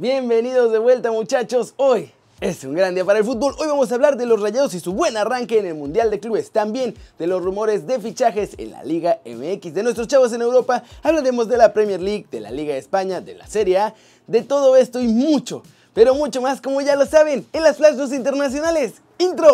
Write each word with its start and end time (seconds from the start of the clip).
Bienvenidos 0.00 0.72
de 0.72 0.78
vuelta 0.78 1.12
muchachos, 1.12 1.74
hoy 1.76 2.10
es 2.40 2.64
un 2.64 2.72
gran 2.72 2.94
día 2.94 3.04
para 3.04 3.18
el 3.18 3.24
fútbol. 3.26 3.54
Hoy 3.58 3.66
vamos 3.66 3.92
a 3.92 3.96
hablar 3.96 4.16
de 4.16 4.24
los 4.24 4.40
Rayados 4.40 4.72
y 4.72 4.80
su 4.80 4.94
buen 4.94 5.14
arranque 5.18 5.58
en 5.58 5.66
el 5.66 5.74
Mundial 5.74 6.10
de 6.10 6.18
Clubes. 6.18 6.52
También 6.52 6.94
de 7.18 7.26
los 7.26 7.42
rumores 7.44 7.86
de 7.86 8.00
fichajes 8.00 8.52
en 8.56 8.70
la 8.70 8.82
Liga 8.82 9.18
MX, 9.26 9.74
de 9.74 9.82
nuestros 9.82 10.08
chavos 10.08 10.32
en 10.32 10.40
Europa. 10.40 10.84
Hablaremos 11.02 11.50
de 11.50 11.58
la 11.58 11.74
Premier 11.74 12.00
League, 12.00 12.24
de 12.30 12.40
la 12.40 12.50
Liga 12.50 12.72
de 12.72 12.78
España, 12.78 13.20
de 13.20 13.34
la 13.34 13.46
Serie 13.46 13.76
A, 13.76 13.94
de 14.26 14.40
todo 14.40 14.74
esto 14.74 15.00
y 15.00 15.06
mucho, 15.06 15.62
pero 15.92 16.14
mucho 16.14 16.40
más 16.40 16.62
como 16.62 16.80
ya 16.80 16.96
lo 16.96 17.04
saben 17.04 17.46
en 17.52 17.62
las 17.62 17.78
News 17.78 18.14
Internacionales. 18.14 18.94
¡Intro! 19.18 19.52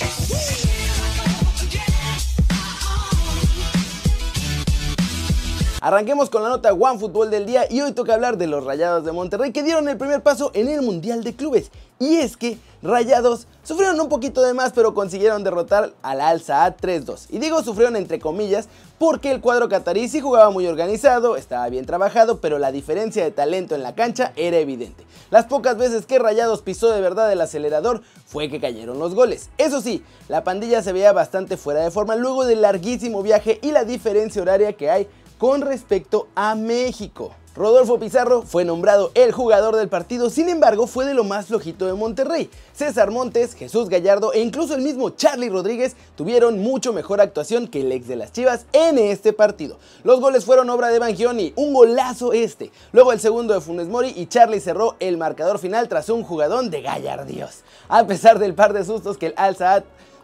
Arranquemos 5.87 6.30
con 6.30 6.43
la 6.43 6.48
nota 6.48 6.73
One 6.73 6.98
Fútbol 6.98 7.30
del 7.30 7.46
día 7.46 7.64
y 7.71 7.80
hoy 7.80 7.93
toca 7.93 8.12
hablar 8.12 8.39
de 8.39 8.48
los 8.48 8.64
Rayados 8.64 9.05
de 9.05 9.12
Monterrey 9.12 9.53
que 9.53 9.62
dieron 9.62 9.89
el 9.89 9.96
primer 9.96 10.21
paso 10.21 10.50
en 10.53 10.66
el 10.66 10.82
Mundial 10.82 11.23
de 11.23 11.36
Clubes. 11.36 11.71
Y 12.00 12.16
es 12.16 12.36
que 12.36 12.58
Rayados 12.82 13.46
sufrieron 13.63 14.00
un 14.00 14.08
poquito 14.08 14.43
de 14.43 14.53
más 14.53 14.72
pero 14.72 14.94
consiguieron 14.94 15.44
derrotar 15.44 15.93
al 16.03 16.21
Al 16.21 16.41
Saad 16.41 16.75
3-2. 16.82 17.27
Y 17.30 17.39
digo 17.39 17.63
sufrieron 17.63 17.94
entre 17.94 18.18
comillas 18.18 18.68
porque 18.99 19.30
el 19.30 19.41
cuadro 19.41 19.68
catarí 19.68 20.08
sí 20.08 20.21
jugaba 20.21 20.50
muy 20.50 20.67
organizado, 20.67 21.36
estaba 21.36 21.68
bien 21.68 21.86
trabajado, 21.86 22.41
pero 22.41 22.58
la 22.58 22.72
diferencia 22.72 23.22
de 23.22 23.30
talento 23.30 23.77
en 23.77 23.85
la 23.85 23.94
cancha 23.94 24.32
era 24.35 24.57
evidente. 24.57 25.05
Las 25.30 25.46
pocas 25.46 25.77
veces 25.77 26.05
que 26.05 26.18
Rayados 26.18 26.63
pisó 26.63 26.91
de 26.91 27.00
verdad 27.00 27.30
el 27.30 27.41
acelerador 27.41 28.03
fue 28.27 28.49
que 28.50 28.61
cayeron 28.61 28.99
los 28.99 29.14
goles. 29.14 29.50
Eso 29.57 29.80
sí, 29.80 30.03
la 30.29 30.43
pandilla 30.43 30.82
se 30.82 30.93
veía 30.93 31.13
bastante 31.13 31.57
fuera 31.57 31.85
de 31.85 31.93
forma 31.93 32.16
luego 32.16 32.44
del 32.44 32.62
larguísimo 32.62 33.22
viaje 33.22 33.61
y 33.62 33.70
la 33.70 33.84
diferencia 33.84 34.42
horaria 34.42 34.72
que 34.72 34.91
hay 34.91 35.06
con 35.39 35.61
respecto 35.61 36.28
a 36.34 36.55
México. 36.55 37.33
Rodolfo 37.56 37.98
Pizarro 37.98 38.42
fue 38.42 38.67
nombrado 38.67 39.12
el 39.14 39.33
jugador 39.33 39.77
del 39.77 39.89
partido, 39.89 40.28
sin 40.28 40.50
embargo 40.50 40.86
fue 40.86 41.06
de 41.06 41.14
lo 41.14 41.25
más 41.25 41.47
flojito 41.47 41.86
de 41.86 41.94
Monterrey. 41.94 42.50
César 42.75 43.11
Montes, 43.11 43.55
Jesús 43.55 43.89
Gallardo 43.89 44.34
e 44.34 44.41
incluso 44.41 44.75
el 44.75 44.83
mismo 44.83 45.08
Charlie 45.08 45.48
Rodríguez 45.48 45.97
tuvieron 46.16 46.58
mucho 46.58 46.92
mejor 46.92 47.22
actuación 47.22 47.66
que 47.66 47.80
el 47.80 47.92
ex 47.92 48.08
de 48.08 48.16
las 48.16 48.33
Chivas 48.33 48.66
en 48.75 48.98
este 48.98 49.33
partido. 49.33 49.78
Los 50.05 50.20
goles 50.20 50.44
fueron 50.44 50.69
obra 50.69 50.88
de 50.88 50.98
Bangioni, 50.98 51.55
un 51.56 51.72
golazo 51.72 52.34
este. 52.34 52.70
Luego 52.92 53.14
el 53.14 53.20
segundo 53.20 53.55
de 53.55 53.62
Funes 53.62 53.88
Mori 53.88 54.12
y 54.14 54.27
Charlie 54.27 54.60
cerró 54.60 54.97
el 55.00 55.16
marcador 55.16 55.58
final 55.58 55.88
tras 55.88 56.10
un 56.10 56.25
jugadón 56.25 56.69
de 56.69 56.82
Gallardios. 56.82 57.62
A 57.88 58.06
pesar 58.06 58.38
del 58.38 58.53
par 58.53 58.75
de 58.75 58.84
sustos 58.84 59.16
que 59.16 59.28
el 59.28 59.34
Al 59.38 59.56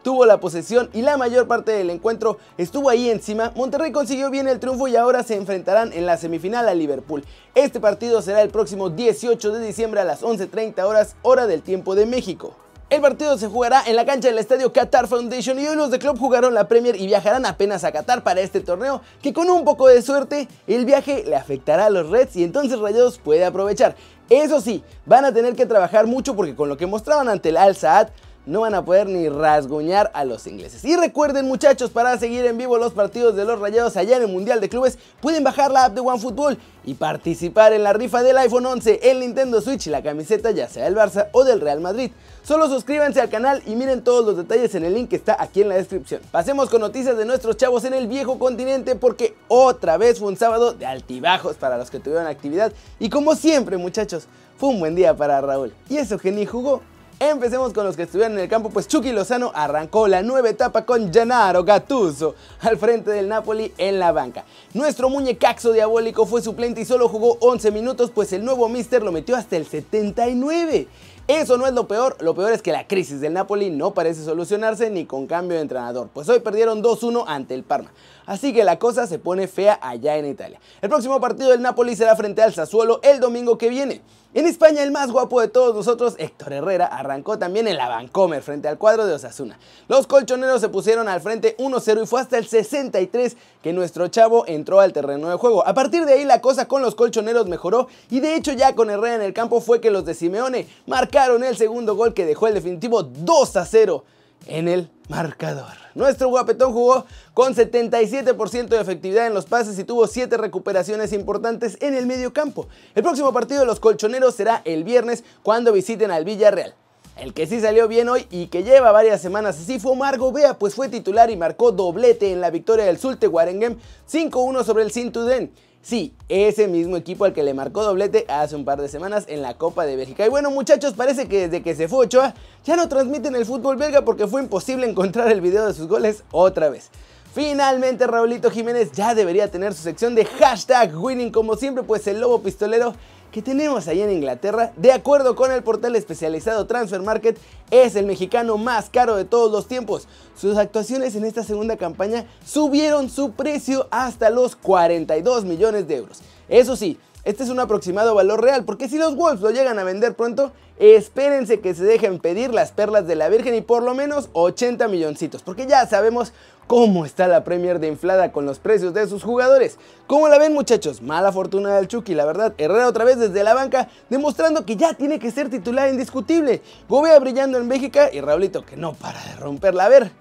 tuvo 0.02 0.26
la 0.26 0.40
posesión 0.40 0.90
y 0.92 1.02
la 1.02 1.16
mayor 1.16 1.46
parte 1.46 1.72
del 1.72 1.90
encuentro 1.90 2.38
estuvo 2.58 2.90
ahí 2.90 3.10
encima, 3.10 3.52
Monterrey 3.56 3.92
consiguió 3.92 4.30
bien 4.30 4.48
el 4.48 4.60
triunfo 4.60 4.88
y 4.88 4.96
ahora 4.96 5.22
se 5.22 5.36
enfrentarán 5.36 5.92
en 5.92 6.06
la 6.06 6.16
semifinal 6.16 6.68
a 6.68 6.74
Liverpool. 6.74 7.24
Este 7.54 7.80
partido 7.80 8.22
será 8.22 8.42
el 8.42 8.50
próximo 8.50 8.90
18 8.90 9.52
de 9.52 9.66
diciembre 9.66 10.00
a 10.00 10.04
las 10.04 10.22
11.30 10.22 10.82
horas 10.84 11.16
hora 11.22 11.46
del 11.46 11.62
tiempo 11.62 11.94
de 11.94 12.06
México. 12.06 12.56
El 12.92 13.00
partido 13.00 13.38
se 13.38 13.48
jugará 13.48 13.82
en 13.86 13.96
la 13.96 14.04
cancha 14.04 14.28
del 14.28 14.36
estadio 14.36 14.70
Qatar 14.70 15.08
Foundation 15.08 15.58
y 15.58 15.66
hoy 15.66 15.76
los 15.76 15.90
de 15.90 15.98
club 15.98 16.18
jugaron 16.18 16.52
la 16.52 16.68
Premier 16.68 16.94
y 16.94 17.06
viajarán 17.06 17.46
apenas 17.46 17.84
a 17.84 17.90
Qatar 17.90 18.22
para 18.22 18.42
este 18.42 18.60
torneo 18.60 19.00
que 19.22 19.32
con 19.32 19.48
un 19.48 19.64
poco 19.64 19.88
de 19.88 20.02
suerte 20.02 20.46
el 20.66 20.84
viaje 20.84 21.24
le 21.26 21.36
afectará 21.36 21.86
a 21.86 21.90
los 21.90 22.10
Reds 22.10 22.36
y 22.36 22.44
entonces 22.44 22.78
Rayados 22.78 23.18
puede 23.18 23.46
aprovechar. 23.46 23.96
Eso 24.28 24.60
sí, 24.60 24.84
van 25.06 25.24
a 25.24 25.32
tener 25.32 25.56
que 25.56 25.64
trabajar 25.64 26.06
mucho 26.06 26.36
porque 26.36 26.54
con 26.54 26.68
lo 26.68 26.76
que 26.76 26.84
mostraban 26.86 27.30
ante 27.30 27.48
el 27.48 27.56
Al 27.56 27.76
Saad 27.76 28.08
no 28.44 28.62
van 28.62 28.74
a 28.74 28.84
poder 28.84 29.06
ni 29.06 29.28
rasguñar 29.28 30.10
a 30.14 30.24
los 30.24 30.46
ingleses. 30.46 30.84
Y 30.84 30.96
recuerden 30.96 31.46
muchachos, 31.46 31.90
para 31.90 32.18
seguir 32.18 32.44
en 32.44 32.58
vivo 32.58 32.76
los 32.78 32.92
partidos 32.92 33.36
de 33.36 33.44
los 33.44 33.60
Rayados 33.60 33.96
allá 33.96 34.16
en 34.16 34.22
el 34.22 34.28
Mundial 34.28 34.60
de 34.60 34.68
Clubes, 34.68 34.98
pueden 35.20 35.44
bajar 35.44 35.70
la 35.70 35.84
app 35.84 35.94
de 35.94 36.00
OneFootball 36.00 36.58
y 36.84 36.94
participar 36.94 37.72
en 37.72 37.84
la 37.84 37.92
rifa 37.92 38.22
del 38.22 38.36
iPhone 38.38 38.66
11, 38.66 39.00
el 39.10 39.20
Nintendo 39.20 39.60
Switch 39.60 39.86
y 39.86 39.90
la 39.90 40.02
camiseta 40.02 40.50
ya 40.50 40.68
sea 40.68 40.84
del 40.84 40.96
Barça 40.96 41.28
o 41.32 41.44
del 41.44 41.60
Real 41.60 41.80
Madrid. 41.80 42.10
Solo 42.42 42.68
suscríbanse 42.68 43.20
al 43.20 43.30
canal 43.30 43.62
y 43.66 43.76
miren 43.76 44.02
todos 44.02 44.24
los 44.26 44.36
detalles 44.36 44.74
en 44.74 44.84
el 44.84 44.94
link 44.94 45.10
que 45.10 45.16
está 45.16 45.36
aquí 45.38 45.62
en 45.62 45.68
la 45.68 45.76
descripción. 45.76 46.20
Pasemos 46.32 46.68
con 46.68 46.80
noticias 46.80 47.16
de 47.16 47.24
nuestros 47.24 47.56
chavos 47.56 47.84
en 47.84 47.94
el 47.94 48.08
viejo 48.08 48.40
continente 48.40 48.96
porque 48.96 49.36
otra 49.46 49.96
vez 49.96 50.18
fue 50.18 50.28
un 50.28 50.36
sábado 50.36 50.72
de 50.72 50.84
altibajos 50.84 51.56
para 51.56 51.78
los 51.78 51.90
que 51.90 52.00
tuvieron 52.00 52.26
actividad 52.26 52.72
y 52.98 53.08
como 53.08 53.36
siempre 53.36 53.76
muchachos, 53.76 54.26
fue 54.58 54.70
un 54.70 54.80
buen 54.80 54.96
día 54.96 55.16
para 55.16 55.40
Raúl. 55.40 55.72
Y 55.88 55.98
eso 55.98 56.18
que 56.18 56.32
ni 56.32 56.46
jugó, 56.46 56.82
Empecemos 57.30 57.72
con 57.72 57.86
los 57.86 57.94
que 57.94 58.02
estuvieron 58.02 58.32
en 58.32 58.40
el 58.40 58.48
campo, 58.48 58.68
pues 58.70 58.88
Chucky 58.88 59.12
Lozano 59.12 59.52
arrancó 59.54 60.08
la 60.08 60.22
nueva 60.22 60.48
etapa 60.48 60.84
con 60.84 61.12
Gennaro 61.12 61.62
Gattuso 61.62 62.34
al 62.58 62.76
frente 62.78 63.12
del 63.12 63.28
Napoli 63.28 63.72
en 63.78 64.00
la 64.00 64.10
banca. 64.10 64.44
Nuestro 64.74 65.08
muñecaxo 65.08 65.70
diabólico 65.70 66.26
fue 66.26 66.42
suplente 66.42 66.80
y 66.80 66.84
solo 66.84 67.08
jugó 67.08 67.36
11 67.38 67.70
minutos, 67.70 68.10
pues 68.10 68.32
el 68.32 68.44
nuevo 68.44 68.68
Mister 68.68 69.04
lo 69.04 69.12
metió 69.12 69.36
hasta 69.36 69.56
el 69.56 69.66
79. 69.66 70.88
Eso 71.28 71.56
no 71.56 71.68
es 71.68 71.72
lo 71.74 71.86
peor, 71.86 72.16
lo 72.18 72.34
peor 72.34 72.50
es 72.50 72.60
que 72.60 72.72
la 72.72 72.88
crisis 72.88 73.20
del 73.20 73.34
Napoli 73.34 73.70
no 73.70 73.94
parece 73.94 74.24
solucionarse 74.24 74.90
ni 74.90 75.06
con 75.06 75.28
cambio 75.28 75.58
de 75.58 75.62
entrenador, 75.62 76.08
pues 76.12 76.28
hoy 76.28 76.40
perdieron 76.40 76.82
2-1 76.82 77.22
ante 77.28 77.54
el 77.54 77.62
Parma. 77.62 77.92
Así 78.26 78.52
que 78.52 78.64
la 78.64 78.80
cosa 78.80 79.06
se 79.06 79.20
pone 79.20 79.46
fea 79.46 79.78
allá 79.80 80.16
en 80.16 80.26
Italia. 80.26 80.58
El 80.80 80.88
próximo 80.88 81.20
partido 81.20 81.50
del 81.50 81.62
Napoli 81.62 81.94
será 81.94 82.16
frente 82.16 82.42
al 82.42 82.52
Sassuolo 82.52 82.98
el 83.04 83.20
domingo 83.20 83.58
que 83.58 83.68
viene. 83.68 84.02
En 84.34 84.46
España, 84.46 84.82
el 84.82 84.92
más 84.92 85.10
guapo 85.10 85.42
de 85.42 85.48
todos 85.48 85.74
nosotros, 85.74 86.14
Héctor 86.16 86.54
Herrera, 86.54 86.86
arrancó 86.86 87.38
también 87.38 87.68
en 87.68 87.76
la 87.76 87.90
Vancomer 87.90 88.42
frente 88.42 88.66
al 88.66 88.78
cuadro 88.78 89.04
de 89.04 89.12
Osasuna. 89.12 89.58
Los 89.88 90.06
colchoneros 90.06 90.62
se 90.62 90.70
pusieron 90.70 91.06
al 91.06 91.20
frente 91.20 91.54
1-0 91.58 92.02
y 92.02 92.06
fue 92.06 92.22
hasta 92.22 92.38
el 92.38 92.46
63 92.46 93.36
que 93.62 93.74
nuestro 93.74 94.08
chavo 94.08 94.46
entró 94.46 94.80
al 94.80 94.94
terreno 94.94 95.28
de 95.28 95.36
juego. 95.36 95.66
A 95.66 95.74
partir 95.74 96.06
de 96.06 96.14
ahí 96.14 96.24
la 96.24 96.40
cosa 96.40 96.66
con 96.66 96.80
los 96.80 96.94
colchoneros 96.94 97.46
mejoró 97.46 97.88
y 98.08 98.20
de 98.20 98.34
hecho 98.34 98.54
ya 98.54 98.74
con 98.74 98.88
Herrera 98.88 99.16
en 99.16 99.22
el 99.22 99.34
campo 99.34 99.60
fue 99.60 99.82
que 99.82 99.90
los 99.90 100.06
de 100.06 100.14
Simeone 100.14 100.66
marcaron 100.86 101.44
el 101.44 101.58
segundo 101.58 101.94
gol 101.94 102.14
que 102.14 102.24
dejó 102.24 102.46
el 102.46 102.54
definitivo 102.54 103.02
2-0 103.04 104.02
en 104.46 104.68
el 104.68 104.88
marcador. 105.12 105.74
Nuestro 105.94 106.30
guapetón 106.30 106.72
jugó 106.72 107.04
con 107.34 107.54
77% 107.54 108.68
de 108.68 108.80
efectividad 108.80 109.26
en 109.26 109.34
los 109.34 109.44
pases 109.44 109.78
y 109.78 109.84
tuvo 109.84 110.06
7 110.06 110.38
recuperaciones 110.38 111.12
importantes 111.12 111.76
en 111.82 111.94
el 111.94 112.06
medio 112.06 112.32
campo. 112.32 112.66
El 112.94 113.02
próximo 113.02 113.30
partido 113.30 113.60
de 113.60 113.66
los 113.66 113.78
colchoneros 113.78 114.34
será 114.34 114.62
el 114.64 114.84
viernes 114.84 115.22
cuando 115.42 115.70
visiten 115.70 116.10
al 116.10 116.24
Villarreal. 116.24 116.74
El 117.18 117.34
que 117.34 117.46
sí 117.46 117.60
salió 117.60 117.88
bien 117.88 118.08
hoy 118.08 118.26
y 118.30 118.46
que 118.46 118.62
lleva 118.62 118.90
varias 118.90 119.20
semanas 119.20 119.60
así 119.60 119.78
fue 119.78 119.94
Margo 119.94 120.32
Bea, 120.32 120.58
pues 120.58 120.74
fue 120.74 120.88
titular 120.88 121.30
y 121.30 121.36
marcó 121.36 121.72
doblete 121.72 122.32
en 122.32 122.40
la 122.40 122.48
victoria 122.48 122.86
del 122.86 122.96
Sulte 122.96 123.28
Waregem 123.28 123.76
5-1 124.10 124.64
sobre 124.64 124.84
el 124.84 124.92
Sintuden. 124.92 125.52
Sí, 125.82 126.14
ese 126.28 126.68
mismo 126.68 126.96
equipo 126.96 127.24
al 127.24 127.32
que 127.32 127.42
le 127.42 127.54
marcó 127.54 127.82
doblete 127.82 128.24
hace 128.28 128.54
un 128.54 128.64
par 128.64 128.80
de 128.80 128.86
semanas 128.88 129.24
en 129.26 129.42
la 129.42 129.54
Copa 129.54 129.84
de 129.84 129.96
Bélgica. 129.96 130.24
Y 130.24 130.28
bueno 130.28 130.52
muchachos, 130.52 130.94
parece 130.94 131.26
que 131.26 131.48
desde 131.48 131.60
que 131.64 131.74
se 131.74 131.88
fue 131.88 132.06
Ochoa 132.06 132.34
ya 132.64 132.76
no 132.76 132.88
transmiten 132.88 133.34
el 133.34 133.44
fútbol 133.44 133.76
belga 133.76 134.04
porque 134.04 134.28
fue 134.28 134.42
imposible 134.42 134.88
encontrar 134.88 135.32
el 135.32 135.40
video 135.40 135.66
de 135.66 135.74
sus 135.74 135.88
goles 135.88 136.22
otra 136.30 136.70
vez. 136.70 136.90
Finalmente 137.34 138.06
Raulito 138.06 138.48
Jiménez 138.48 138.92
ya 138.92 139.16
debería 139.16 139.50
tener 139.50 139.74
su 139.74 139.82
sección 139.82 140.14
de 140.14 140.24
hashtag 140.24 140.96
winning 140.96 141.32
como 141.32 141.56
siempre 141.56 141.82
pues 141.82 142.06
el 142.06 142.20
lobo 142.20 142.42
pistolero 142.42 142.94
que 143.32 143.42
tenemos 143.42 143.88
ahí 143.88 144.02
en 144.02 144.10
Inglaterra, 144.10 144.72
de 144.76 144.92
acuerdo 144.92 145.34
con 145.34 145.50
el 145.50 145.62
portal 145.62 145.96
especializado 145.96 146.66
Transfer 146.66 147.00
Market, 147.00 147.38
es 147.70 147.96
el 147.96 148.04
mexicano 148.04 148.58
más 148.58 148.90
caro 148.90 149.16
de 149.16 149.24
todos 149.24 149.50
los 149.50 149.66
tiempos. 149.66 150.06
Sus 150.36 150.58
actuaciones 150.58 151.16
en 151.16 151.24
esta 151.24 151.42
segunda 151.42 151.78
campaña 151.78 152.26
subieron 152.44 153.08
su 153.08 153.32
precio 153.32 153.88
hasta 153.90 154.28
los 154.28 154.54
42 154.54 155.46
millones 155.46 155.88
de 155.88 155.96
euros. 155.96 156.20
Eso 156.50 156.76
sí, 156.76 156.98
este 157.24 157.42
es 157.42 157.48
un 157.48 157.58
aproximado 157.58 158.14
valor 158.14 158.42
real, 158.42 158.64
porque 158.64 158.88
si 158.88 158.98
los 158.98 159.16
Wolves 159.16 159.40
lo 159.40 159.50
llegan 159.50 159.78
a 159.78 159.84
vender 159.84 160.14
pronto, 160.14 160.52
espérense 160.78 161.60
que 161.60 161.74
se 161.74 161.84
dejen 161.84 162.18
pedir 162.18 162.52
las 162.52 162.72
perlas 162.72 163.06
de 163.06 163.14
la 163.14 163.30
Virgen 163.30 163.54
y 163.54 163.62
por 163.62 163.82
lo 163.82 163.94
menos 163.94 164.28
80 164.34 164.88
milloncitos, 164.88 165.42
porque 165.42 165.66
ya 165.66 165.86
sabemos 165.86 166.34
cómo 166.72 167.04
está 167.04 167.28
la 167.28 167.44
Premier 167.44 167.80
de 167.80 167.88
inflada 167.88 168.32
con 168.32 168.46
los 168.46 168.58
precios 168.58 168.94
de 168.94 169.06
sus 169.06 169.22
jugadores. 169.22 169.76
¿Cómo 170.06 170.26
la 170.28 170.38
ven 170.38 170.54
muchachos? 170.54 171.02
Mala 171.02 171.30
fortuna 171.30 171.76
del 171.76 171.86
Chucky, 171.86 172.14
la 172.14 172.24
verdad. 172.24 172.54
Herrera 172.56 172.88
otra 172.88 173.04
vez 173.04 173.18
desde 173.18 173.44
la 173.44 173.52
banca, 173.52 173.90
demostrando 174.08 174.64
que 174.64 174.76
ya 174.76 174.94
tiene 174.94 175.18
que 175.18 175.30
ser 175.30 175.50
titular 175.50 175.90
indiscutible. 175.90 176.62
Gobea 176.88 177.18
brillando 177.18 177.58
en 177.58 177.68
México 177.68 177.98
y 178.10 178.22
Raulito 178.22 178.64
que 178.64 178.78
no 178.78 178.94
para 178.94 179.22
de 179.22 179.36
romperla. 179.36 179.84
A 179.84 179.88
ver, 179.90 180.12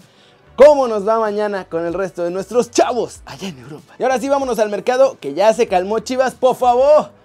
cómo 0.57 0.89
nos 0.89 1.07
va 1.07 1.19
mañana 1.19 1.69
con 1.69 1.85
el 1.85 1.93
resto 1.93 2.25
de 2.25 2.31
nuestros 2.31 2.69
chavos 2.69 3.21
allá 3.25 3.47
en 3.47 3.57
Europa. 3.57 3.93
Y 3.97 4.03
ahora 4.03 4.19
sí, 4.19 4.27
vámonos 4.27 4.59
al 4.59 4.69
mercado, 4.69 5.15
que 5.21 5.33
ya 5.33 5.53
se 5.53 5.67
calmó 5.67 5.99
Chivas, 5.99 6.33
por 6.33 6.57
favor. 6.57 7.20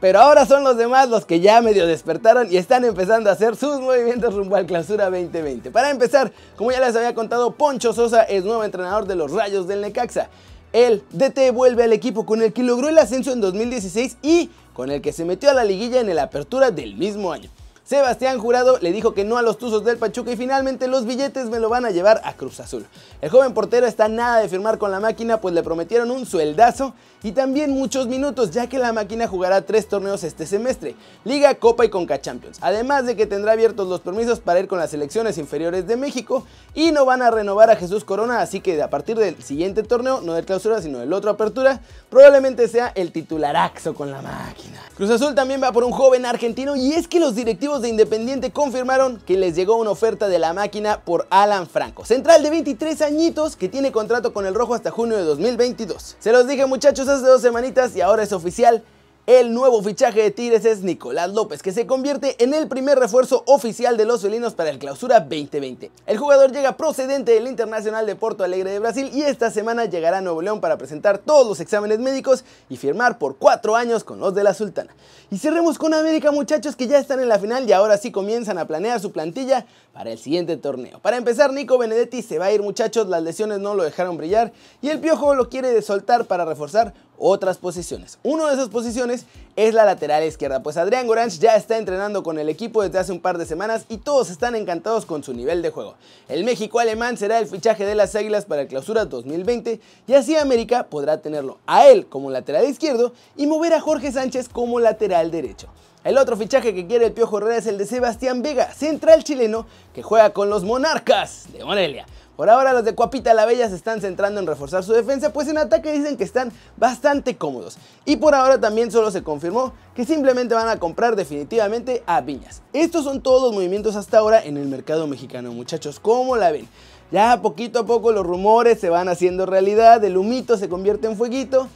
Pero 0.00 0.20
ahora 0.20 0.46
son 0.46 0.62
los 0.62 0.76
demás 0.76 1.08
los 1.08 1.24
que 1.24 1.40
ya 1.40 1.60
medio 1.60 1.86
despertaron 1.86 2.52
y 2.52 2.56
están 2.56 2.84
empezando 2.84 3.30
a 3.30 3.32
hacer 3.32 3.56
sus 3.56 3.80
movimientos 3.80 4.32
rumbo 4.32 4.54
al 4.54 4.66
clausura 4.66 5.10
2020. 5.10 5.72
Para 5.72 5.90
empezar, 5.90 6.32
como 6.54 6.70
ya 6.70 6.78
les 6.78 6.94
había 6.94 7.14
contado, 7.14 7.50
Poncho 7.50 7.92
Sosa 7.92 8.22
es 8.22 8.44
nuevo 8.44 8.62
entrenador 8.62 9.06
de 9.06 9.16
los 9.16 9.32
Rayos 9.32 9.66
del 9.66 9.80
Necaxa. 9.80 10.28
El 10.72 11.02
DT 11.10 11.52
vuelve 11.52 11.82
al 11.82 11.92
equipo 11.92 12.24
con 12.24 12.42
el 12.42 12.52
que 12.52 12.62
logró 12.62 12.88
el 12.88 12.98
ascenso 12.98 13.32
en 13.32 13.40
2016 13.40 14.18
y 14.22 14.50
con 14.72 14.90
el 14.90 15.02
que 15.02 15.12
se 15.12 15.24
metió 15.24 15.50
a 15.50 15.54
la 15.54 15.64
liguilla 15.64 16.00
en 16.00 16.08
el 16.08 16.20
apertura 16.20 16.70
del 16.70 16.94
mismo 16.94 17.32
año. 17.32 17.50
Sebastián 17.88 18.38
Jurado 18.38 18.78
le 18.82 18.92
dijo 18.92 19.14
que 19.14 19.24
no 19.24 19.38
a 19.38 19.42
los 19.42 19.56
Tuzos 19.56 19.82
del 19.82 19.96
Pachuca 19.96 20.30
y 20.30 20.36
finalmente 20.36 20.88
los 20.88 21.06
billetes 21.06 21.48
me 21.48 21.58
lo 21.58 21.70
van 21.70 21.86
a 21.86 21.90
llevar 21.90 22.20
a 22.22 22.34
Cruz 22.34 22.60
Azul. 22.60 22.84
El 23.22 23.30
joven 23.30 23.54
portero 23.54 23.86
está 23.86 24.08
nada 24.08 24.40
de 24.40 24.48
firmar 24.50 24.76
con 24.76 24.90
la 24.90 25.00
máquina 25.00 25.40
pues 25.40 25.54
le 25.54 25.62
prometieron 25.62 26.10
un 26.10 26.26
sueldazo 26.26 26.92
y 27.22 27.32
también 27.32 27.70
muchos 27.70 28.06
minutos 28.06 28.50
ya 28.50 28.68
que 28.68 28.78
la 28.78 28.92
máquina 28.92 29.26
jugará 29.26 29.62
tres 29.62 29.88
torneos 29.88 30.22
este 30.22 30.44
semestre, 30.44 30.96
Liga, 31.24 31.54
Copa 31.54 31.86
y 31.86 31.88
Conca 31.88 32.20
Champions, 32.20 32.58
además 32.60 33.06
de 33.06 33.16
que 33.16 33.26
tendrá 33.26 33.52
abiertos 33.52 33.88
los 33.88 34.00
permisos 34.00 34.38
para 34.38 34.60
ir 34.60 34.68
con 34.68 34.78
las 34.78 34.90
selecciones 34.90 35.38
inferiores 35.38 35.86
de 35.86 35.96
México 35.96 36.46
y 36.74 36.92
no 36.92 37.06
van 37.06 37.22
a 37.22 37.30
renovar 37.30 37.70
a 37.70 37.76
Jesús 37.76 38.04
Corona, 38.04 38.40
así 38.40 38.60
que 38.60 38.80
a 38.82 38.90
partir 38.90 39.16
del 39.16 39.42
siguiente 39.42 39.82
torneo, 39.82 40.20
no 40.20 40.34
de 40.34 40.44
clausura 40.44 40.82
sino 40.82 40.98
del 40.98 41.12
otro 41.14 41.30
apertura, 41.30 41.80
probablemente 42.10 42.68
sea 42.68 42.92
el 42.94 43.12
titularaxo 43.12 43.94
con 43.94 44.10
la 44.10 44.20
máquina. 44.20 44.78
Cruz 44.94 45.10
Azul 45.10 45.34
también 45.34 45.62
va 45.62 45.72
por 45.72 45.84
un 45.84 45.92
joven 45.92 46.26
argentino 46.26 46.76
y 46.76 46.92
es 46.92 47.08
que 47.08 47.18
los 47.18 47.34
directivos 47.34 47.77
de 47.82 47.88
Independiente 47.88 48.50
confirmaron 48.50 49.18
que 49.26 49.36
les 49.36 49.54
llegó 49.54 49.76
una 49.76 49.90
oferta 49.90 50.28
de 50.28 50.38
la 50.38 50.52
máquina 50.52 51.00
por 51.04 51.26
Alan 51.30 51.68
Franco, 51.68 52.04
central 52.04 52.42
de 52.42 52.50
23 52.50 53.02
añitos 53.02 53.56
que 53.56 53.68
tiene 53.68 53.92
contrato 53.92 54.32
con 54.32 54.46
el 54.46 54.54
Rojo 54.54 54.74
hasta 54.74 54.90
junio 54.90 55.16
de 55.16 55.24
2022. 55.24 56.16
Se 56.18 56.32
los 56.32 56.46
dije 56.46 56.66
muchachos 56.66 57.08
hace 57.08 57.26
dos 57.26 57.42
semanitas 57.42 57.94
y 57.96 58.00
ahora 58.00 58.22
es 58.22 58.32
oficial. 58.32 58.82
El 59.28 59.52
nuevo 59.52 59.82
fichaje 59.82 60.22
de 60.22 60.30
Tigres 60.30 60.64
es 60.64 60.80
Nicolás 60.80 61.28
López, 61.34 61.62
que 61.62 61.70
se 61.70 61.86
convierte 61.86 62.42
en 62.42 62.54
el 62.54 62.66
primer 62.66 62.98
refuerzo 62.98 63.42
oficial 63.44 63.98
de 63.98 64.06
los 64.06 64.22
felinos 64.22 64.54
para 64.54 64.70
el 64.70 64.78
Clausura 64.78 65.20
2020. 65.20 65.90
El 66.06 66.16
jugador 66.16 66.50
llega 66.50 66.78
procedente 66.78 67.32
del 67.32 67.46
Internacional 67.46 68.06
de 68.06 68.16
Porto 68.16 68.42
Alegre 68.42 68.70
de 68.70 68.78
Brasil 68.78 69.10
y 69.12 69.20
esta 69.20 69.50
semana 69.50 69.84
llegará 69.84 70.16
a 70.16 70.20
Nuevo 70.22 70.40
León 70.40 70.62
para 70.62 70.78
presentar 70.78 71.18
todos 71.18 71.46
los 71.46 71.60
exámenes 71.60 71.98
médicos 71.98 72.42
y 72.70 72.78
firmar 72.78 73.18
por 73.18 73.36
cuatro 73.36 73.76
años 73.76 74.02
con 74.02 74.18
los 74.18 74.34
de 74.34 74.44
la 74.44 74.54
Sultana. 74.54 74.96
Y 75.30 75.36
cerremos 75.36 75.76
con 75.76 75.92
América 75.92 76.32
muchachos 76.32 76.74
que 76.74 76.86
ya 76.86 76.98
están 76.98 77.20
en 77.20 77.28
la 77.28 77.38
final 77.38 77.68
y 77.68 77.72
ahora 77.72 77.98
sí 77.98 78.10
comienzan 78.10 78.56
a 78.56 78.66
planear 78.66 78.98
su 78.98 79.12
plantilla 79.12 79.66
para 79.92 80.10
el 80.10 80.18
siguiente 80.18 80.56
torneo. 80.56 81.00
Para 81.00 81.18
empezar, 81.18 81.52
Nico 81.52 81.76
Benedetti 81.76 82.22
se 82.22 82.38
va 82.38 82.46
a 82.46 82.52
ir 82.52 82.62
muchachos, 82.62 83.08
las 83.08 83.22
lesiones 83.22 83.58
no 83.58 83.74
lo 83.74 83.82
dejaron 83.82 84.16
brillar 84.16 84.52
y 84.80 84.88
el 84.88 85.00
Piojo 85.00 85.34
lo 85.34 85.50
quiere 85.50 85.82
soltar 85.82 86.24
para 86.24 86.46
reforzar 86.46 86.94
otras 87.18 87.58
posiciones. 87.58 88.18
Una 88.22 88.48
de 88.48 88.54
esas 88.54 88.68
posiciones 88.68 89.26
es 89.56 89.74
la 89.74 89.84
lateral 89.84 90.24
izquierda, 90.24 90.62
pues 90.62 90.76
Adrián 90.76 91.06
Goranch 91.06 91.38
ya 91.38 91.56
está 91.56 91.78
entrenando 91.78 92.22
con 92.22 92.38
el 92.38 92.48
equipo 92.48 92.82
desde 92.82 92.98
hace 92.98 93.12
un 93.12 93.20
par 93.20 93.38
de 93.38 93.46
semanas 93.46 93.84
y 93.88 93.98
todos 93.98 94.30
están 94.30 94.54
encantados 94.54 95.04
con 95.04 95.24
su 95.24 95.32
nivel 95.32 95.62
de 95.62 95.70
juego. 95.70 95.94
El 96.28 96.44
México 96.44 96.78
alemán 96.78 97.16
será 97.16 97.38
el 97.38 97.46
fichaje 97.46 97.84
de 97.84 97.94
las 97.94 98.14
Águilas 98.14 98.44
para 98.44 98.62
el 98.62 98.68
Clausura 98.68 99.04
2020 99.04 99.80
y 100.06 100.14
así 100.14 100.36
América 100.36 100.86
podrá 100.88 101.20
tenerlo 101.20 101.58
a 101.66 101.86
él 101.88 102.06
como 102.06 102.30
lateral 102.30 102.68
izquierdo 102.68 103.12
y 103.36 103.46
mover 103.46 103.74
a 103.74 103.80
Jorge 103.80 104.12
Sánchez 104.12 104.48
como 104.48 104.78
lateral 104.80 105.30
derecho. 105.30 105.68
El 106.04 106.16
otro 106.16 106.36
fichaje 106.36 106.74
que 106.74 106.86
quiere 106.86 107.06
el 107.06 107.12
Piojo 107.12 107.38
Herrera 107.38 107.56
es 107.56 107.66
el 107.66 107.76
de 107.76 107.84
Sebastián 107.84 108.40
Vega, 108.40 108.72
central 108.72 109.24
chileno 109.24 109.66
que 109.92 110.02
juega 110.02 110.30
con 110.30 110.48
los 110.48 110.62
Monarcas 110.62 111.46
de 111.52 111.64
Morelia. 111.64 112.06
Por 112.38 112.48
ahora 112.50 112.72
los 112.72 112.84
de 112.84 112.94
Cuapita 112.94 113.34
la 113.34 113.46
Bella 113.46 113.68
se 113.68 113.74
están 113.74 114.00
centrando 114.00 114.38
en 114.38 114.46
reforzar 114.46 114.84
su 114.84 114.92
defensa, 114.92 115.32
pues 115.32 115.48
en 115.48 115.58
ataque 115.58 115.90
dicen 115.90 116.16
que 116.16 116.22
están 116.22 116.52
bastante 116.76 117.36
cómodos. 117.36 117.78
Y 118.04 118.14
por 118.14 118.32
ahora 118.36 118.60
también 118.60 118.92
solo 118.92 119.10
se 119.10 119.24
confirmó 119.24 119.72
que 119.96 120.04
simplemente 120.04 120.54
van 120.54 120.68
a 120.68 120.78
comprar 120.78 121.16
definitivamente 121.16 122.04
a 122.06 122.20
Viñas. 122.20 122.62
Estos 122.72 123.02
son 123.02 123.22
todos 123.22 123.42
los 123.42 123.54
movimientos 123.54 123.96
hasta 123.96 124.18
ahora 124.18 124.40
en 124.40 124.56
el 124.56 124.68
mercado 124.68 125.08
mexicano, 125.08 125.50
muchachos, 125.50 125.98
¿cómo 125.98 126.36
la 126.36 126.52
ven? 126.52 126.68
Ya 127.10 127.42
poquito 127.42 127.80
a 127.80 127.86
poco 127.86 128.12
los 128.12 128.24
rumores 128.24 128.78
se 128.78 128.88
van 128.88 129.08
haciendo 129.08 129.44
realidad, 129.44 130.04
el 130.04 130.16
humito 130.16 130.56
se 130.58 130.68
convierte 130.68 131.08
en 131.08 131.16
fueguito 131.16 131.66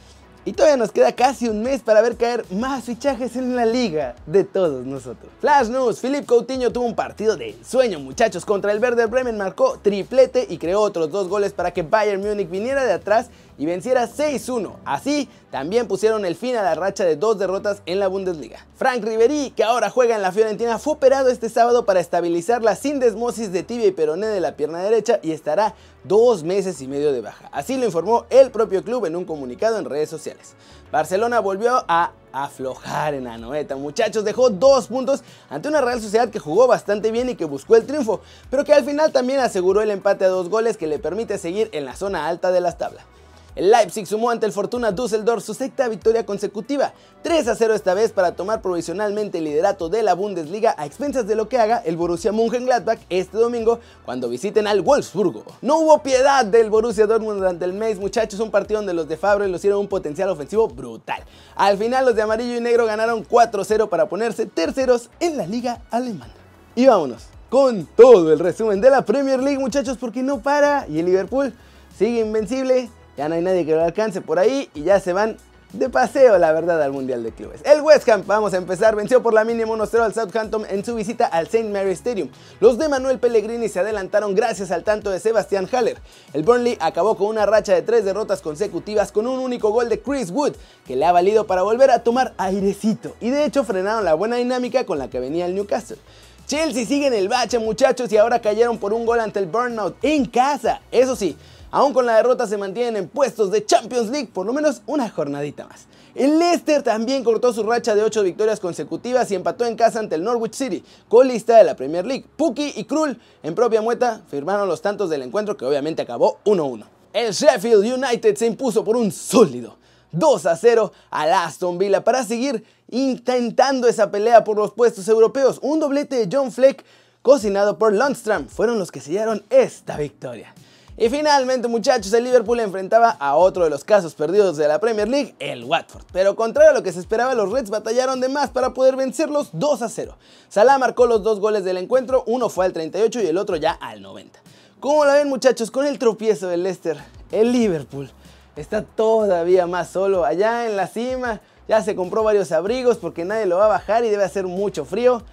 y 0.45 0.53
todavía 0.53 0.77
nos 0.77 0.91
queda 0.91 1.13
casi 1.13 1.47
un 1.47 1.63
mes 1.63 1.81
para 1.81 2.01
ver 2.01 2.17
caer 2.17 2.45
más 2.51 2.83
fichajes 2.83 3.35
en 3.35 3.55
la 3.55 3.65
liga 3.65 4.15
de 4.25 4.43
todos 4.43 4.85
nosotros. 4.85 5.31
Flash 5.39 5.69
News, 5.69 5.99
Philip 5.99 6.25
Coutinho 6.25 6.71
tuvo 6.71 6.85
un 6.85 6.95
partido 6.95 7.37
de 7.37 7.55
sueño 7.65 7.99
muchachos 7.99 8.45
contra 8.45 8.71
el 8.71 8.79
Werder 8.79 9.07
Bremen, 9.07 9.37
marcó 9.37 9.79
triplete 9.81 10.45
y 10.49 10.57
creó 10.57 10.81
otros 10.81 11.11
dos 11.11 11.27
goles 11.29 11.53
para 11.53 11.71
que 11.71 11.83
Bayern 11.83 12.21
Múnich 12.21 12.49
viniera 12.49 12.83
de 12.83 12.93
atrás 12.93 13.29
y 13.57 13.65
venciera 13.65 14.07
6-1. 14.07 14.75
Así, 14.85 15.29
también 15.51 15.87
pusieron 15.87 16.25
el 16.25 16.35
fin 16.35 16.55
a 16.55 16.63
la 16.63 16.75
racha 16.75 17.05
de 17.05 17.15
dos 17.15 17.37
derrotas 17.37 17.81
en 17.85 17.99
la 17.99 18.07
Bundesliga. 18.07 18.65
Frank 18.75 19.03
Ribery, 19.03 19.51
que 19.51 19.63
ahora 19.63 19.89
juega 19.89 20.15
en 20.15 20.21
la 20.21 20.31
Fiorentina, 20.31 20.79
fue 20.79 20.93
operado 20.93 21.29
este 21.29 21.49
sábado 21.49 21.85
para 21.85 21.99
estabilizar 21.99 22.63
la 22.63 22.75
sindesmosis 22.75 23.51
de 23.51 23.63
tibia 23.63 23.87
y 23.87 23.91
peroné 23.91 24.27
de 24.27 24.39
la 24.39 24.55
pierna 24.55 24.81
derecha 24.81 25.19
y 25.21 25.31
estará 25.31 25.75
dos 26.03 26.43
meses 26.43 26.81
y 26.81 26.87
medio 26.87 27.13
de 27.13 27.21
baja. 27.21 27.49
Así 27.51 27.77
lo 27.77 27.85
informó 27.85 28.25
el 28.29 28.51
propio 28.51 28.83
club 28.83 29.05
en 29.05 29.15
un 29.15 29.25
comunicado 29.25 29.77
en 29.77 29.85
redes 29.85 30.09
sociales. 30.09 30.55
Barcelona 30.91 31.39
volvió 31.39 31.83
a 31.87 32.11
aflojar 32.31 33.13
en 33.13 33.27
Anoeta. 33.27 33.75
Muchachos, 33.75 34.23
dejó 34.23 34.49
dos 34.49 34.87
puntos 34.87 35.23
ante 35.49 35.67
una 35.67 35.81
Real 35.81 36.01
Sociedad 36.01 36.29
que 36.29 36.39
jugó 36.39 36.67
bastante 36.67 37.11
bien 37.11 37.29
y 37.29 37.35
que 37.35 37.45
buscó 37.45 37.75
el 37.75 37.85
triunfo, 37.85 38.21
pero 38.49 38.63
que 38.63 38.73
al 38.73 38.83
final 38.83 39.11
también 39.11 39.39
aseguró 39.39 39.81
el 39.81 39.91
empate 39.91 40.25
a 40.25 40.29
dos 40.29 40.49
goles 40.49 40.77
que 40.77 40.87
le 40.87 40.99
permite 40.99 41.37
seguir 41.37 41.69
en 41.73 41.85
la 41.85 41.95
zona 41.95 42.27
alta 42.27 42.51
de 42.51 42.61
las 42.61 42.77
tablas. 42.77 43.05
El 43.55 43.69
Leipzig 43.69 44.07
sumó 44.07 44.31
ante 44.31 44.47
el 44.47 44.51
Fortuna 44.51 44.91
Düsseldorf 44.91 45.43
su 45.43 45.53
sexta 45.53 45.87
victoria 45.87 46.25
consecutiva, 46.25 46.91
3 47.21 47.49
a 47.49 47.55
0 47.55 47.75
esta 47.75 47.93
vez 47.93 48.11
para 48.11 48.35
tomar 48.35 48.63
provisionalmente 48.63 49.37
el 49.37 49.43
liderato 49.43 49.89
de 49.89 50.01
la 50.01 50.15
Bundesliga 50.15 50.73
a 50.75 50.87
expensas 50.87 51.27
de 51.27 51.35
lo 51.35 51.47
que 51.47 51.59
haga 51.59 51.77
el 51.85 51.95
Borussia 51.95 52.31
Mönchengladbach 52.31 52.97
este 53.09 53.37
domingo 53.37 53.79
cuando 54.05 54.27
visiten 54.27 54.65
al 54.65 54.81
Wolfsburgo. 54.81 55.43
No 55.61 55.77
hubo 55.77 56.01
piedad 56.01 56.43
del 56.45 56.71
Borussia 56.71 57.05
Dortmund 57.05 57.37
durante 57.37 57.65
el 57.65 57.73
mes, 57.73 57.99
muchachos, 57.99 58.39
un 58.39 58.49
partido 58.49 58.79
donde 58.79 58.95
los 58.95 59.07
de 59.07 59.17
Fabre 59.17 59.47
los 59.47 59.61
dieron 59.61 59.81
un 59.81 59.87
potencial 59.87 60.29
ofensivo 60.29 60.67
brutal. 60.67 61.23
Al 61.55 61.77
final 61.77 62.05
los 62.05 62.15
de 62.15 62.23
amarillo 62.23 62.57
y 62.57 62.61
negro 62.61 62.87
ganaron 62.87 63.23
4-0 63.23 63.87
para 63.87 64.09
ponerse 64.09 64.47
terceros 64.47 65.11
en 65.19 65.37
la 65.37 65.45
liga 65.45 65.83
alemana. 65.91 66.33
Y 66.75 66.87
vámonos 66.87 67.25
con 67.51 67.85
todo 67.85 68.33
el 68.33 68.39
resumen 68.39 68.81
de 68.81 68.89
la 68.89 69.05
Premier 69.05 69.39
League, 69.39 69.59
muchachos, 69.59 69.95
porque 69.99 70.23
no 70.23 70.39
para 70.39 70.87
y 70.87 70.97
el 70.97 71.05
Liverpool 71.05 71.53
sigue 71.95 72.21
invencible 72.21 72.89
ya 73.17 73.29
no 73.29 73.35
hay 73.35 73.41
nadie 73.41 73.65
que 73.65 73.75
lo 73.75 73.83
alcance 73.83 74.21
por 74.21 74.39
ahí 74.39 74.69
y 74.73 74.83
ya 74.83 74.99
se 74.99 75.13
van 75.13 75.37
de 75.73 75.89
paseo, 75.89 76.37
la 76.37 76.51
verdad, 76.51 76.81
al 76.83 76.91
Mundial 76.91 77.23
de 77.23 77.31
Clubes. 77.31 77.61
El 77.65 77.81
West 77.81 78.07
Ham, 78.07 78.23
vamos 78.27 78.53
a 78.53 78.57
empezar, 78.57 78.95
venció 78.95 79.23
por 79.23 79.33
la 79.33 79.43
mínima 79.43 79.73
1-0 79.73 80.01
al 80.01 80.13
Southampton 80.13 80.65
en 80.69 80.85
su 80.85 80.93
visita 80.93 81.25
al 81.25 81.47
St. 81.47 81.67
Mary 81.69 81.91
Stadium. 81.93 82.29
Los 82.59 82.77
de 82.77 82.87
Manuel 82.87 83.17
Pellegrini 83.17 83.67
se 83.69 83.79
adelantaron 83.79 84.35
gracias 84.35 84.69
al 84.69 84.83
tanto 84.83 85.09
de 85.09 85.19
Sebastián 85.19 85.67
Haller. 85.71 85.97
El 86.33 86.43
Burnley 86.43 86.77
acabó 86.79 87.17
con 87.17 87.27
una 87.27 87.47
racha 87.47 87.73
de 87.73 87.81
tres 87.81 88.05
derrotas 88.05 88.41
consecutivas 88.41 89.11
con 89.11 89.25
un 89.25 89.39
único 89.39 89.71
gol 89.71 89.89
de 89.89 89.99
Chris 89.99 90.29
Wood, 90.29 90.53
que 90.85 90.95
le 90.95 91.05
ha 91.05 91.11
valido 91.11 91.47
para 91.47 91.63
volver 91.63 91.89
a 91.89 92.03
tomar 92.03 92.33
airecito. 92.37 93.15
Y 93.19 93.31
de 93.31 93.43
hecho 93.45 93.63
frenaron 93.63 94.05
la 94.05 94.13
buena 94.13 94.35
dinámica 94.35 94.85
con 94.85 94.99
la 94.99 95.09
que 95.09 95.19
venía 95.19 95.47
el 95.47 95.55
Newcastle. 95.55 95.97
Chelsea 96.45 96.85
sigue 96.85 97.07
en 97.07 97.13
el 97.13 97.29
bache 97.29 97.57
muchachos 97.57 98.11
y 98.11 98.17
ahora 98.17 98.41
cayeron 98.41 98.77
por 98.77 98.93
un 98.93 99.05
gol 99.05 99.21
ante 99.21 99.39
el 99.39 99.47
Burnout 99.47 99.95
en 100.03 100.25
casa. 100.25 100.81
Eso 100.91 101.15
sí, 101.15 101.35
Aún 101.73 101.91
con 101.91 102.05
la 102.05 102.17
derrota 102.17 102.45
se 102.45 102.55
mantienen 102.55 102.97
en 102.97 103.09
puestos 103.09 103.49
de 103.49 103.65
Champions 103.65 104.11
League 104.11 104.29
por 104.31 104.45
lo 104.45 104.53
menos 104.53 104.83
una 104.85 105.09
jornadita 105.09 105.65
más. 105.65 105.87
El 106.13 106.37
Leicester 106.37 106.83
también 106.83 107.23
cortó 107.23 107.51
su 107.51 107.63
racha 107.63 107.95
de 107.95 108.03
8 108.03 108.21
victorias 108.21 108.59
consecutivas 108.59 109.31
y 109.31 109.35
empató 109.35 109.65
en 109.65 109.75
casa 109.75 109.97
ante 109.97 110.13
el 110.13 110.23
Norwich 110.23 110.53
City, 110.53 110.83
colista 111.09 111.57
de 111.57 111.63
la 111.63 111.75
Premier 111.75 112.05
League. 112.05 112.27
Puki 112.37 112.73
y 112.75 112.83
Krul 112.83 113.19
en 113.41 113.55
propia 113.55 113.81
mueta 113.81 114.21
firmaron 114.29 114.67
los 114.67 114.83
tantos 114.83 115.09
del 115.09 115.23
encuentro 115.23 115.57
que 115.57 115.65
obviamente 115.65 116.03
acabó 116.03 116.37
1-1. 116.45 116.83
El 117.11 117.33
Sheffield 117.33 117.91
United 117.91 118.35
se 118.35 118.45
impuso 118.45 118.83
por 118.83 118.95
un 118.95 119.11
sólido 119.11 119.77
2 120.11 120.43
0 120.55 120.91
al 121.09 121.33
Aston 121.33 121.79
Villa 121.79 122.03
para 122.03 122.23
seguir 122.23 122.63
intentando 122.91 123.87
esa 123.87 124.11
pelea 124.11 124.43
por 124.43 124.57
los 124.57 124.73
puestos 124.73 125.07
europeos. 125.07 125.57
Un 125.63 125.79
doblete 125.79 126.17
de 126.17 126.29
John 126.31 126.51
Fleck 126.51 126.85
cocinado 127.23 127.79
por 127.79 127.93
Lundstrom 127.93 128.47
fueron 128.47 128.77
los 128.77 128.91
que 128.91 129.01
sellaron 129.01 129.43
esta 129.49 129.97
victoria. 129.97 130.53
Y 130.95 131.09
finalmente 131.09 131.67
muchachos, 131.67 132.13
el 132.13 132.23
Liverpool 132.23 132.59
enfrentaba 132.59 133.09
a 133.09 133.35
otro 133.35 133.63
de 133.63 133.71
los 133.71 133.83
casos 133.83 134.13
perdidos 134.13 134.57
de 134.57 134.67
la 134.67 134.79
Premier 134.79 135.09
League, 135.09 135.35
el 135.39 135.63
Watford. 135.63 136.03
Pero 136.11 136.35
contrario 136.35 136.69
a 136.69 136.73
lo 136.73 136.83
que 136.83 136.91
se 136.91 136.99
esperaba, 136.99 137.33
los 137.33 137.51
Reds 137.51 137.71
batallaron 137.71 138.21
de 138.21 138.29
más 138.29 138.51
para 138.51 138.75
poder 138.75 138.95
vencerlos 138.95 139.49
2 139.53 139.81
a 139.81 139.89
0. 139.89 140.15
Salah 140.49 140.77
marcó 140.77 141.07
los 141.07 141.23
dos 141.23 141.39
goles 141.39 141.63
del 141.63 141.77
encuentro, 141.77 142.23
uno 142.27 142.47
fue 142.47 142.65
al 142.65 142.73
38 142.73 143.21
y 143.21 143.25
el 143.25 143.39
otro 143.39 143.55
ya 143.55 143.71
al 143.71 144.03
90. 144.03 144.39
¿Cómo 144.79 145.03
la 145.03 145.15
ven 145.15 145.29
muchachos? 145.29 145.71
Con 145.71 145.87
el 145.87 145.97
tropiezo 145.97 146.47
del 146.47 146.61
Leicester, 146.61 146.97
el 147.31 147.51
Liverpool 147.51 148.11
está 148.55 148.83
todavía 148.83 149.65
más 149.65 149.89
solo 149.89 150.25
allá 150.25 150.67
en 150.67 150.77
la 150.77 150.85
cima. 150.85 151.41
Ya 151.67 151.81
se 151.81 151.95
compró 151.95 152.21
varios 152.23 152.51
abrigos 152.51 152.97
porque 152.97 153.25
nadie 153.25 153.47
lo 153.47 153.57
va 153.57 153.65
a 153.65 153.69
bajar 153.69 154.05
y 154.05 154.09
debe 154.09 154.25
hacer 154.25 154.45
mucho 154.45 154.85
frío. 154.85 155.23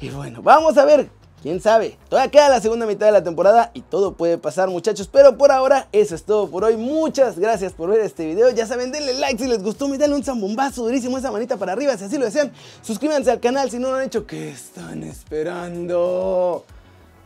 Y 0.00 0.10
bueno, 0.10 0.42
vamos 0.42 0.76
a 0.78 0.84
ver 0.84 1.10
quién 1.44 1.60
sabe. 1.60 1.98
Todavía 2.08 2.30
queda 2.30 2.48
la 2.48 2.58
segunda 2.58 2.86
mitad 2.86 3.04
de 3.04 3.12
la 3.12 3.22
temporada 3.22 3.70
y 3.74 3.82
todo 3.82 4.14
puede 4.14 4.38
pasar 4.38 4.70
muchachos. 4.70 5.10
Pero 5.12 5.36
por 5.36 5.52
ahora 5.52 5.88
eso 5.92 6.14
es 6.14 6.24
todo 6.24 6.48
por 6.48 6.64
hoy. 6.64 6.78
Muchas 6.78 7.38
gracias 7.38 7.74
por 7.74 7.90
ver 7.90 8.00
este 8.00 8.24
video. 8.24 8.48
Ya 8.48 8.66
saben, 8.66 8.90
denle 8.90 9.12
like 9.12 9.42
si 9.42 9.46
les 9.46 9.62
gustó. 9.62 9.86
Me 9.86 9.98
denle 9.98 10.16
un 10.16 10.24
zambombazo 10.24 10.84
durísimo 10.84 11.18
esa 11.18 11.30
manita 11.30 11.58
para 11.58 11.72
arriba 11.72 11.98
si 11.98 12.04
así 12.04 12.16
lo 12.16 12.24
desean. 12.24 12.50
Suscríbanse 12.80 13.30
al 13.30 13.40
canal 13.40 13.70
si 13.70 13.78
no 13.78 13.90
lo 13.90 13.96
han 13.96 14.04
hecho. 14.04 14.26
¿Qué 14.26 14.48
están 14.52 15.02
esperando? 15.02 16.64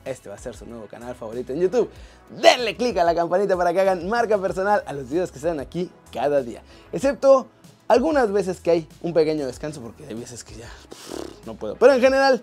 Este 0.05 0.29
va 0.29 0.35
a 0.35 0.39
ser 0.39 0.57
su 0.57 0.67
nuevo 0.67 0.87
canal 0.87 1.15
favorito 1.15 1.53
en 1.53 1.61
YouTube. 1.61 1.89
Denle 2.29 2.77
click 2.77 2.99
a 2.99 3.05
la 3.05 3.15
campanita 3.15 3.57
para 3.57 3.73
que 3.73 3.83
hagan 3.83 4.09
marca 4.09 4.37
personal 4.37 4.83
a 4.85 4.93
los 4.95 5.09
videos 5.09 5.31
que 5.31 5.39
salen 5.39 5.61
aquí 5.61 5.93
cada 6.13 6.43
día. 6.43 6.61
Excepto 6.93 7.47
Algunas 7.87 8.33
veces 8.33 8.61
que 8.61 8.73
hay 8.73 8.89
un 9.01 9.15
pequeño 9.15 9.47
descanso 9.47 9.81
porque 9.81 10.07
hay 10.07 10.15
veces 10.15 10.43
que 10.43 10.57
ya 10.57 10.69
no 11.47 11.55
puedo. 11.55 11.77
Pero 11.77 11.95
en 11.95 12.01
general, 12.01 12.43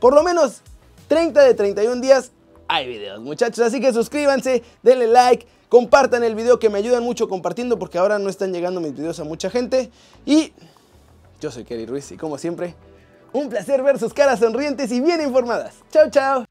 por 0.00 0.14
lo 0.14 0.22
menos 0.22 0.62
30 1.10 1.42
de 1.42 1.54
31 1.54 2.00
días 2.00 2.30
hay 2.68 2.86
videos, 2.86 3.20
muchachos. 3.20 3.58
Así 3.66 3.80
que 3.80 3.92
suscríbanse, 3.92 4.62
denle 4.84 5.08
like, 5.08 5.44
compartan 5.68 6.22
el 6.22 6.36
video 6.36 6.60
que 6.60 6.70
me 6.70 6.78
ayudan 6.78 7.02
mucho 7.02 7.28
compartiendo 7.28 7.80
porque 7.80 7.98
ahora 7.98 8.20
no 8.20 8.30
están 8.30 8.52
llegando 8.52 8.80
mis 8.80 8.94
videos 8.94 9.18
a 9.18 9.24
mucha 9.24 9.50
gente. 9.50 9.90
Y 10.24 10.52
yo 11.40 11.50
soy 11.50 11.64
Kerry 11.64 11.86
Ruiz 11.86 12.12
y 12.12 12.16
como 12.16 12.38
siempre, 12.38 12.76
un 13.32 13.48
placer 13.48 13.82
ver 13.82 13.98
sus 13.98 14.14
caras 14.14 14.38
sonrientes 14.38 14.92
y 14.92 15.00
bien 15.00 15.20
informadas. 15.20 15.74
Chao, 15.90 16.08
chao. 16.10 16.49